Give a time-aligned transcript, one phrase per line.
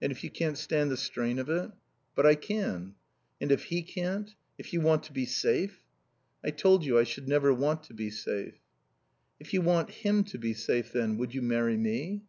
[0.00, 1.72] "And if you can't stand the strain of it?"
[2.14, 2.94] "But I can."
[3.40, 4.32] "And if he can't?
[4.56, 5.82] If you want to be safe"
[6.46, 8.60] "I told you I should never want to be safe."
[9.40, 12.22] "If you want him to be safe, then, would you marry me?"